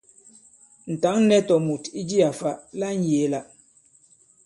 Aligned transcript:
Ǹ 0.91 0.95
tǎŋ 1.01 1.17
nɛ̄ 1.27 1.39
tòmùt 1.47 1.83
i 1.99 2.01
jiā 2.09 2.29
fa 2.39 2.51
la 2.79 2.87
ŋyēe-la. 3.01 3.39